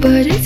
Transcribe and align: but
but 0.00 0.39